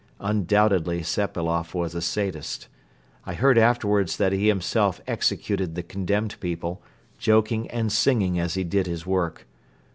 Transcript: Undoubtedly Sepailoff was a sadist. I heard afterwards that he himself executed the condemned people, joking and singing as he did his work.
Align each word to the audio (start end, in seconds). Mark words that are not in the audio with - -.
Undoubtedly 0.21 1.03
Sepailoff 1.03 1.75
was 1.75 1.93
a 1.93 2.01
sadist. 2.01 2.67
I 3.23 3.35
heard 3.35 3.59
afterwards 3.59 4.17
that 4.17 4.31
he 4.33 4.47
himself 4.47 4.99
executed 5.05 5.75
the 5.75 5.83
condemned 5.83 6.39
people, 6.39 6.81
joking 7.19 7.69
and 7.69 7.91
singing 7.91 8.39
as 8.39 8.55
he 8.55 8.63
did 8.63 8.87
his 8.87 9.05
work. 9.05 9.45